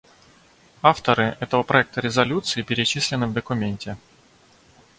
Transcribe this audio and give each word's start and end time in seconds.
Авторы 0.81 1.37
этого 1.41 1.61
проекта 1.61 2.01
резолюции 2.01 2.63
перечислены 2.63 3.27
в 3.27 3.33
документе. 3.33 3.97